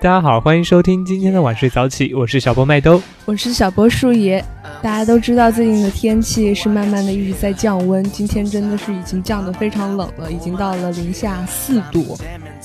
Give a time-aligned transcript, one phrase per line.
[0.00, 4.42] 大家好，欢迎收听今天的晚睡早起，我是小波麦兜，我是小波树爷。
[4.80, 12.16] 大家都知道最近的天气是慢慢的一直在降温，今天真的是已经降得非常冷了，已经到了零下四度。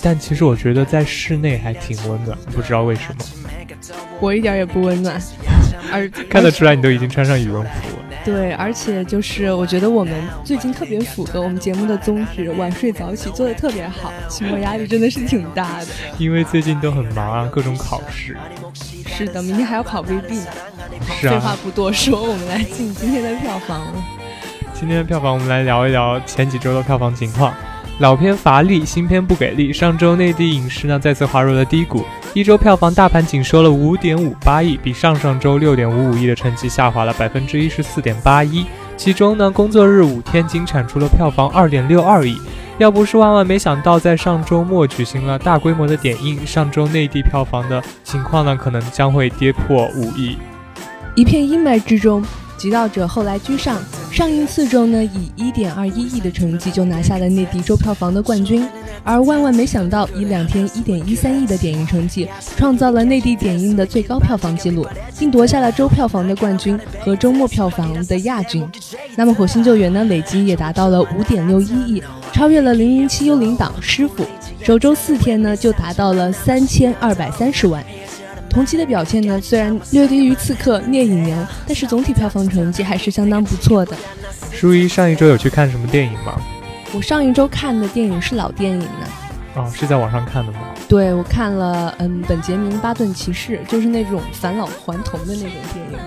[0.04, 3.26] 但其实我觉得在室内还挺温暖，不知道为什么。
[4.20, 5.20] 我一点也不温暖，
[5.92, 7.93] 而看得出来你都已经穿上羽绒服了。
[8.26, 10.14] 对，而且就是我觉得我们
[10.44, 15.88] 最近特别符合我们节目的宗旨，晚睡早起做的特别好，期末压力真的是挺大的。
[16.18, 18.38] 因为最近都很忙啊，各种考试。
[19.06, 20.48] 是的，明天还要考 VB 呢。
[21.20, 21.32] 是啊。
[21.32, 23.82] 废话不多说，我们来进今天的票房。
[24.74, 27.54] 今天的票房，我们来聊一聊前几周的票房情况。
[28.00, 29.72] 老片乏力，新片不给力。
[29.72, 32.04] 上周内地影视呢再次滑入了低谷。
[32.34, 38.66] 一周票房大盘仅收了五点五八亿，比上上周六点五五亿的成绩下滑了百分之一十四点八一。
[38.98, 42.36] 其中呢，工作日五天仅产出了票房二点六二亿。
[42.80, 50.36] 要不是万万没想到在上周末举行了大规模的点映，上周内地票房的情况呢，可能将会跌破五亿。
[51.14, 52.24] 一片阴霾之中。
[52.64, 53.78] 《极道者》后来居上，
[54.10, 58.66] 上映四周呢，以一点二一亿的成绩就拿下了内地周票房的冠军。
[59.04, 62.26] 而万万没想到，以两天一点一三亿的点映成绩，
[62.56, 64.88] 创造了内地点映的最高票房纪录，
[65.20, 68.66] 并夺下了周票房的冠军和周末票房的亚军。
[69.18, 72.02] 那么《火星救援》呢，累计也达到了五点六一亿，
[72.32, 74.26] 超越了《零零七幽灵党》师傅，
[74.62, 77.84] 首周四天呢就达到了三千二百三十万。
[78.54, 83.98] 同期的表现呢，虽然略低于《刺客聂隐娘》，但是总体票房成绩还是相当不错的。
[84.52, 86.40] 舒一上一周有去看什么电影吗？
[86.94, 89.08] 我上一周看的电影是老电影呢。
[89.56, 90.60] 哦，是在网上看的吗？
[90.88, 96.00] 对，我看了，嗯，《本杰明·巴顿骑士》，就是那种返老还童的那种电影。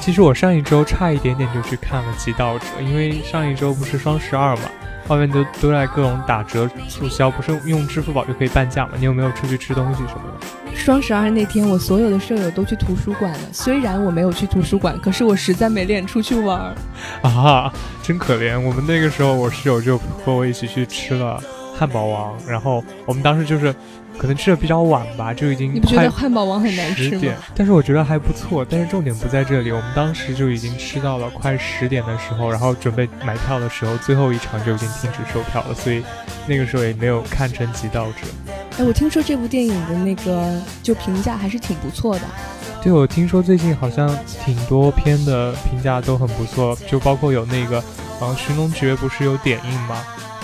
[0.00, 4.62] 其实我上一周差一点点就去看了《极道者》，因为上一周不是双十二嘛，
[5.10, 8.92] 外面都都在各种打折促销，不是用支付宝就可以半价吗？
[8.96, 10.76] 你有没有出去吃东西什么的？
[10.76, 13.38] 双十二那天，我所有的舍友都去图书馆了。
[13.52, 16.74] 虽然我没有去图书馆，可是我实在没脸出去玩儿
[17.28, 17.72] 啊，
[18.02, 18.58] 真可怜。
[18.58, 21.42] 我们那个时候，我室友就和我一起去吃了
[21.80, 23.74] 汉堡王，然后我们当时就是。
[24.18, 27.32] 可能吃的比较晚吧，就已经你不觉得汉堡王很难吃吗？
[27.54, 28.62] 但是我觉得还不错。
[28.68, 36.02] 但是重点不在这里，我们当时就已经吃到了快十点的时候，然后准备买票的时候，最后一场就已经停止售票了，所以
[36.46, 38.26] 那个时候也没有看成《极道者》。
[38.78, 42.22] 哎，我听说这部电影的那个就评价还是挺不错的。
[42.82, 44.14] 对，我听说最近好像
[44.44, 47.82] 挺多片的评价都很不错，就包括有那个，
[48.20, 49.96] 呃，《寻龙诀》不是有点映吗？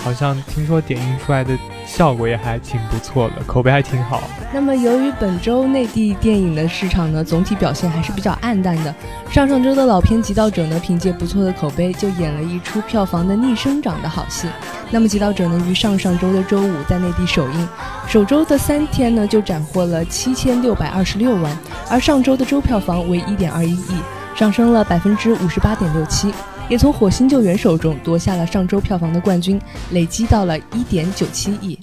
[0.07, 1.53] 好像听说点映出来的
[1.85, 4.23] 效果也还挺不错的，口碑还挺好。
[4.53, 8.95] 那么由于本周内地电影的市场呢，总体表现还是比较暗淡的。
[9.29, 14.47] 上上周的老片《极道者》呢，凭借不错的口碑，就演了一出票房的逆生长的好戏。
[14.91, 17.67] 那么《极道者》呢，于上上周的周五在内地首映，
[18.07, 21.51] 首周的三天呢就斩获了七千六百二十六万，
[21.89, 24.01] 而上周的周票房为一点二一亿，
[24.33, 26.33] 上升了百分之五十八点六七。
[26.69, 29.59] 也从《火星救援》手中夺下了上周票房的冠军，
[29.93, 31.79] 累积到了一点九七亿。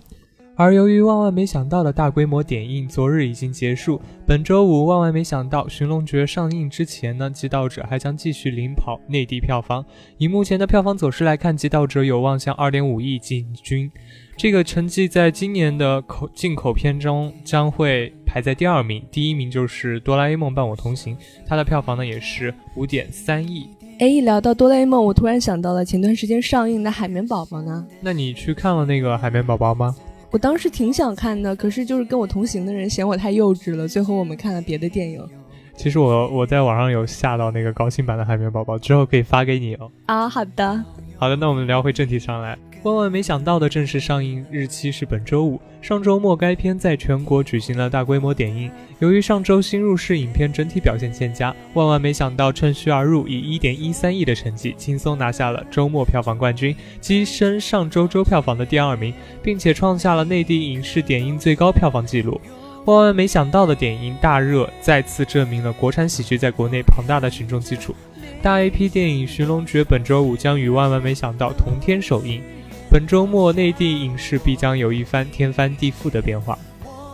[0.57, 9.85] 而由于万万没想到的大规模点映昨日已经结束，本周五万万没想到《寻龙诀》上映之前呢，《极道者》还将继续领跑内地票房。
[10.19, 13.91] 以目前的票房走势来看，《极道者》有望向二点五亿进军。
[14.37, 21.17] 这个成绩在今年的口进口片中将会排在第二名，第一名就是《哆啦 A 梦伴我同行》，
[21.47, 23.67] 它的票房呢也是五点三亿。
[23.99, 27.87] 哎，一聊到哆啦 A 梦，我突然想到了前段时间上映的《海绵宝宝》呢。
[28.01, 29.95] 那你去看了那个《海绵宝宝》吗？
[30.33, 35.25] 我当时挺想看的，可是就是跟我同行的人嫌我太幼稚了，最后我们看了别的电影。
[35.77, 39.91] 其实我我在网上有下到那个高清版的《海绵宝宝》，之后可以发给你哦。
[40.07, 40.85] 啊，好的。
[41.19, 42.57] 好的，那我们聊回正题上来。
[42.85, 45.59] 万万没想到的正式上映日期是本周五。
[45.81, 48.71] 上周末该片在全国举行了大规模点映。
[48.99, 59.13] 由于上周新入市影片整体表现欠佳，万万没想到趁虚而入，以一点一三亿的成绩轻松拿下了周末票房冠军，跻身上周周票房的第二名，
[59.43, 62.39] 并且创下了内地影视点映最高票房纪录。
[62.87, 67.95] 万万没想到的点映大热，再次证明了国产喜剧在国内庞大的群众基础。
[68.43, 72.43] 大 A P 电影《寻龙诀》本周五将与万万没想到同天首映。
[72.91, 76.59] 本周末内地影视必将有一番天翻地覆的变化。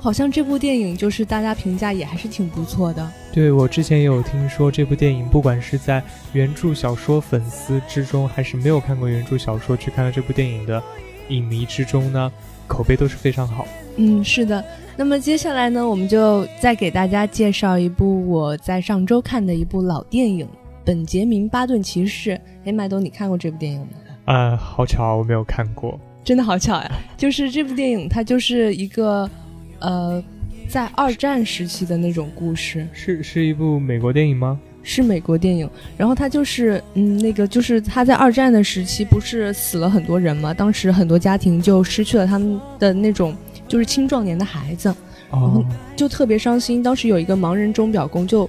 [0.00, 3.12] 好像这部电影就是大家评价也还是挺不错的。
[3.32, 6.02] 对我之前也有听说这部电影，不管是在
[6.32, 10.82] 原著小说粉丝之中，还是没有看过原著小说去看了这部电影的
[11.28, 12.32] 影迷之中呢，
[12.66, 13.66] 口碑都是非常好。
[13.96, 14.64] 嗯，是的。
[14.96, 20.46] 那么接下来呢，我们就再给大家介绍一部我在上周看的一部老电影
[20.84, 22.30] 《本杰明·巴顿骑士》。
[22.64, 23.86] 哎，麦兜，你看过这部电影吗？
[24.24, 26.90] 啊，好巧，我没有看过，真的好巧呀！
[27.16, 29.28] 就是这部电影，它就是一个，
[29.80, 30.22] 呃，
[30.68, 32.86] 在二战时期的那种故事。
[32.92, 34.58] 是是一部美国电影吗？
[34.82, 35.68] 是美国电影。
[35.96, 40.54] 然后他就是，嗯，那个就是他在二战的时期不是死了很多人吗？
[40.54, 43.36] 当时很多家庭就失去了他们的那种
[43.68, 44.94] 就是青壮年的孩子，
[45.30, 45.64] 然后
[45.96, 46.82] 就特别伤心。
[46.82, 48.48] 当时有一个盲人钟表工就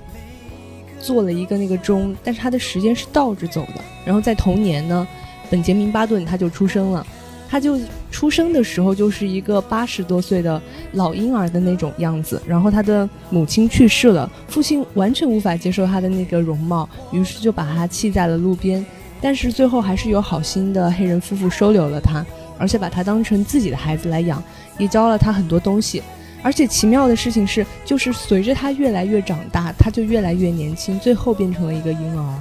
[0.99, 3.81] 做了一个那个钟，但是他的时间是倒着走的。
[4.05, 5.07] 然后在同年呢，
[5.49, 7.05] 本杰明巴顿他就出生了。
[7.51, 7.77] 他就
[8.09, 10.59] 出生的时候就是一个八十多岁的
[10.93, 18.83] 老婴儿的那种样子，然后他的母亲去世了，父亲完全无法接受他的那个容貌，于是就把他弃在了路边。
[19.19, 22.25] 但是最后还是有好心的黑人夫妇收留了他，
[22.57, 24.41] 而且把他当成自己的孩子来养，
[24.77, 26.01] 也教了他很多东西。
[26.41, 32.39] 而且奇妙的事情是，就是随着他越来越长大，他就越来越年轻，最后变成了一个婴儿。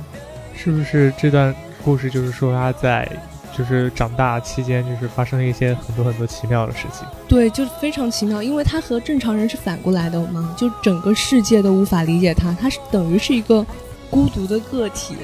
[0.54, 1.52] 是不是这段
[1.84, 3.06] 故事就是说他在？
[3.56, 7.06] 就是长大期间，就是发生了一些很多很多奇妙的事情。
[7.28, 13.64] 对，就非常奇妙，因为他和正常人是反过来的嘛，就整个世界都无法理解他，他是等于是一个
[14.08, 15.14] 孤独的个体。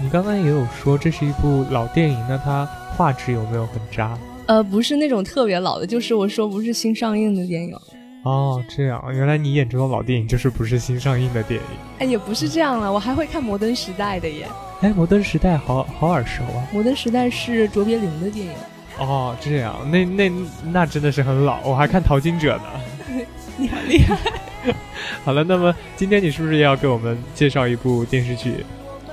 [0.00, 2.64] 你刚刚也有说这是一部老电影，那它
[2.96, 4.16] 画质有没有很渣？
[4.46, 7.76] 呃，不是那种特别老的，就是我说不是新上映的电影。
[8.24, 11.66] 哦，这样，原来你眼中的老电影就是不是新上映的电影。
[12.00, 14.46] 哎，也不是这样了，我还会看《摩登时代》的耶。
[14.80, 16.66] 哎，《摩登时代》好好耳熟啊！
[16.74, 18.52] 《摩登时代》是卓别林的电影。
[18.98, 20.32] 哦，这样，那那
[20.72, 23.24] 那真的是很老，我还看《淘金者》呢。
[23.56, 24.16] 你好厉害！
[25.24, 28.64] 好了，那么今天你是不是也要给我们介绍一部电视剧？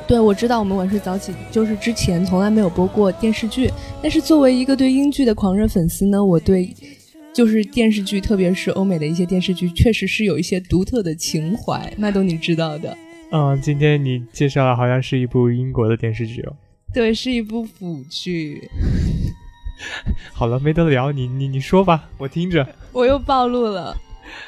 [0.08, 6.76] 对，我知道我们晚睡早起就是之前从来没有播过电视剧，但是作为一个对英剧的狂热粉丝呢，我对。
[7.36, 11.94] 就是电视剧，特别是欧美的一些电视剧，确实是有一些独特的情怀。
[11.98, 12.98] 麦冬，你知道的。
[13.30, 16.56] 嗯，今天你介绍的好像是一部英国的电视剧哦。
[16.94, 18.70] 对，是一部腐剧。
[20.32, 22.66] 好了，没得聊，你你你说吧，我听着。
[22.94, 23.98] 我又暴露了。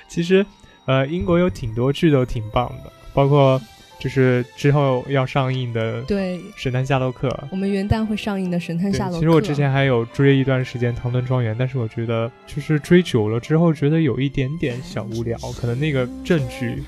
[0.07, 0.45] 其实，
[0.85, 3.61] 呃，英国有挺多剧都挺棒的，包括。
[3.99, 9.17] 就是之后要上映的对《神探夏洛克》，我们元旦会上映的《神探夏洛克》。
[9.19, 15.37] 其实我之前还有追一段时间《唐顿庄园》，但是我觉得就是追久了之后，觉得有一点点小无聊。
[15.59, 16.83] 可能那个正剧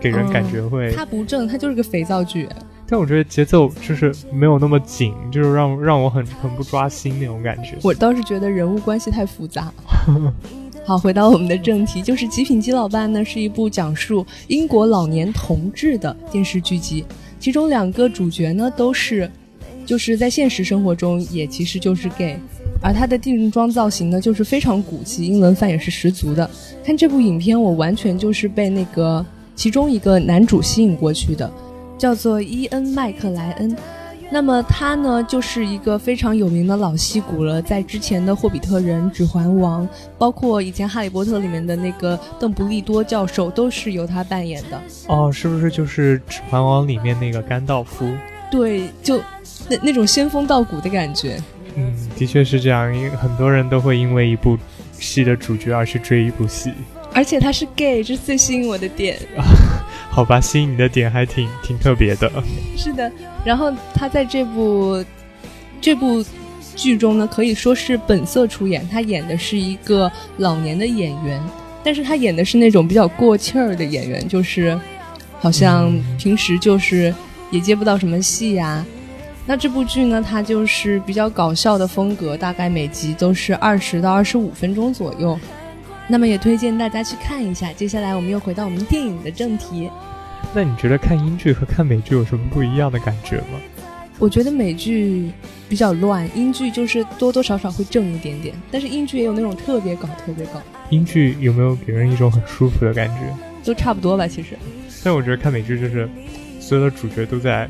[0.00, 2.48] 给人感觉会，它不正，它就是个肥皂剧。
[2.90, 7.76] 但我觉得节奏就是没有那么紧，就是让让我很很不抓心那种感觉。
[7.82, 9.70] 我倒是觉得人物关系太复杂。
[10.88, 17.04] 好，回到我们的正题，就是《极品基佬办》呢，是一部讲述英国老年同志的电视剧集，
[17.38, 19.30] 其中两个主角呢都是，
[19.84, 22.38] 就是在现实生活中也其实就是 gay，
[22.82, 26.50] 而他的定妆造型呢就是非常古气，英伦范也是十足的。
[26.82, 29.22] 看这部影片，我完全就是被那个
[29.54, 31.52] 其中一个男主吸引过去的，
[31.98, 33.76] 叫做伊恩·麦克莱恩。
[34.30, 39.86] 那么他呢，就是一个非常有名的老戏骨了，在之前的《霍比特人》《指环王》，
[40.18, 44.78] 包括以前《哈利波特》里面的那个邓布利多教授，都是由他扮演的。
[45.06, 48.06] 哦，是不是就是《指环王》里面那个甘道夫？
[48.50, 49.18] 对，就
[49.68, 51.42] 那那种仙风道骨的感觉。
[51.74, 54.58] 嗯，的确是这样，因为很多人都会因为一部
[54.92, 56.72] 戏的主角而去追一部戏。
[57.14, 59.18] 而且他是 gay，这是最吸引我的点。
[60.10, 62.30] 好吧，吸引你的点还挺挺特别的。
[62.76, 63.10] 是的，
[63.44, 65.04] 然后他在这部
[65.80, 66.24] 这部
[66.74, 68.88] 剧中呢，可以说是本色出演。
[68.88, 71.40] 他演的是一个老年的演员，
[71.84, 74.76] 但是他演的是那种比较过气儿的演员，就是
[75.38, 77.14] 好像平时就是
[77.52, 78.84] 也接不到什么戏呀。
[79.46, 85.38] 那这部剧呢，它就是比较搞笑的风格，大概每集都是二十到二十五分钟左右。
[86.08, 87.72] 那么也推荐大家去看一下。
[87.72, 89.90] 接下来我们又回到我们电影的正题。
[90.54, 93.60] 那你觉得看英剧和看美剧有什么不一样的感觉吗？
[94.18, 95.30] 我觉得美剧
[95.68, 100.60] 比较乱，英剧就是多多少少会正一点点，但是英剧也有那种特别搞、特别搞。
[100.90, 103.32] 英剧有没有给人一种很舒服的感觉？
[103.62, 104.56] 都差不多吧，其实。
[105.04, 106.08] 但我觉得看美剧就是
[106.58, 107.68] 所有的主角都在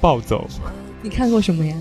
[0.00, 0.46] 暴走。
[1.02, 1.74] 你看过什么呀？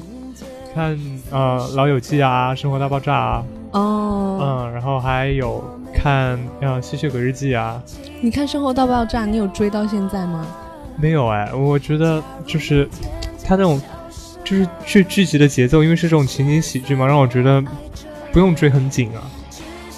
[0.73, 0.97] 看
[1.29, 3.45] 呃《老友记》啊，《生活大爆炸》啊。
[3.73, 4.39] 哦。
[4.41, 5.63] 嗯，然后还有。
[6.07, 7.83] 看呃《吸血鬼日记》啊，
[8.21, 10.47] 你看《生活大爆炸》，你有追到现在吗？
[10.95, 12.87] 没有哎，我觉得就是
[13.43, 13.81] 他那种
[14.41, 17.61] 就是剧剧集的节奏，因为是这种情景喜剧嘛，让我觉得
[18.31, 19.19] 不用追很紧啊。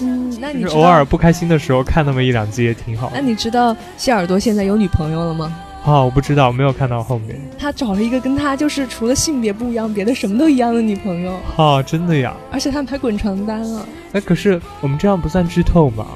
[0.02, 3.12] 嗯，那你偶尔不开心的时候看那么一两集也挺好。
[3.14, 5.56] 那你知道谢耳朵现在有女朋友了吗？
[5.84, 7.40] 啊，我不知道，没有看到后面。
[7.58, 11.32] 他找了一个跟他就是除了性别不一样，别的什么都一样的女朋友。
[11.56, 12.34] 啊，真的呀！
[12.52, 13.86] 而且他们还滚床单了。
[14.12, 16.06] 哎，可是我们这样不算剧透吗？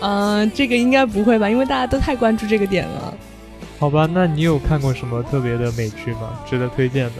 [0.00, 3.14] 嗯，这个应该不会吧，因为大家都太关注这个点了。
[3.78, 6.40] 好吧，那你有看过什么特别的美剧吗？
[6.48, 7.12] 值得推荐的？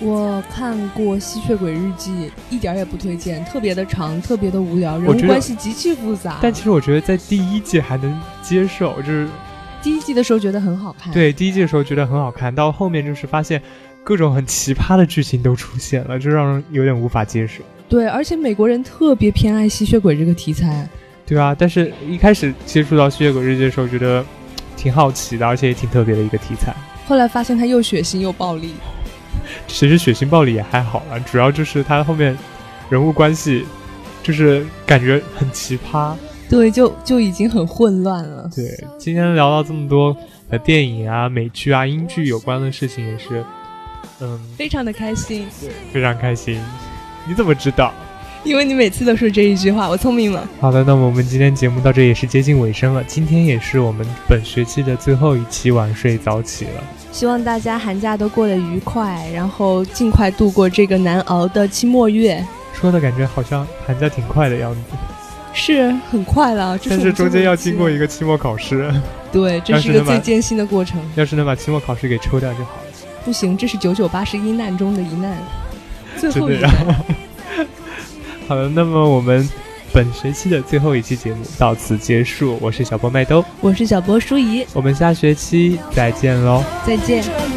[0.00, 2.10] 我看过《吸血鬼日记》，
[2.50, 6.36] 一点也不推荐，特别的长，特别的无聊，人物关系极其复杂。
[6.42, 9.26] 但其实我觉得在第一季还能接受，就是
[9.86, 11.12] 第一季的时候觉得很好看。
[11.12, 13.62] 对，第一季的时候觉得很好看，到后面就是发现
[14.02, 17.62] 各种很奇葩的剧情都出现了，就让人有点无法接受。
[17.88, 20.88] 对，而且美国人特别偏爱吸血鬼这个题材。
[21.24, 24.26] 对啊，但是一开始接触到《吸血鬼日记》的时候，觉得
[24.76, 26.74] 挺好奇的，而且也挺特别的一个题材。
[27.06, 28.74] 后来发现它又血腥又暴力。
[29.68, 32.36] 其实血腥暴力也还好了，主要就是它后面
[32.90, 33.64] 人物关系，
[34.24, 36.12] 就是感觉很奇葩。
[36.48, 38.48] 对，就就已经很混乱了。
[38.54, 38.64] 对，
[38.98, 40.16] 今天聊到这么多
[40.48, 43.44] 呃电影啊、美剧啊、英剧有关的事情，也是
[44.20, 45.46] 嗯，非常的开心。
[45.60, 46.60] 对，非常开心。
[47.26, 47.92] 你怎么知道？
[48.44, 50.48] 因为你每次都说这一句话，我聪明了。
[50.60, 53.02] 好的，那么我们今天节目到这也是接近尾声了。
[53.02, 56.84] 今天也是我们本学期的最后一期晚睡早起了。
[57.10, 62.40] 希望大家寒假都过得愉快，然后尽快度过这个难熬的期末月。
[62.72, 64.80] 说的感觉好像寒假挺快的样子，
[65.56, 66.78] 是很快了。
[66.88, 68.92] 但是中间要经过一个期末考试。
[69.32, 71.00] 对，这是一个最艰辛的过程。
[71.16, 72.82] 要是能把期末考试给抽掉就好了。
[73.24, 75.36] 不行，这是九九八十一难中的一难，
[76.16, 76.70] 最后一难。
[78.46, 79.48] 好了，那么我们
[79.92, 82.56] 本学期的最后一期节目到此结束。
[82.60, 87.55] 我是小波麦兜，我是小波舒怡，我们下学期再见喽，再见。